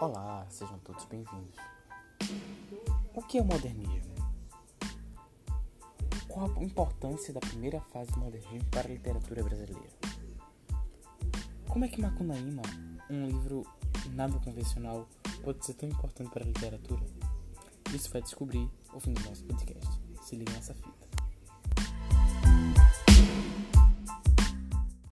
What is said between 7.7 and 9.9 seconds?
fase do modernismo para a literatura brasileira?